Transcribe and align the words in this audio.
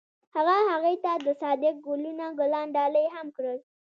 هغه 0.35 0.55
هغې 0.69 0.95
ته 1.03 1.11
د 1.25 1.27
صادق 1.41 1.75
ګلونه 1.87 2.25
ګلان 2.39 2.67
ډالۍ 2.75 3.05
هم 3.15 3.27
کړل. 3.35 3.57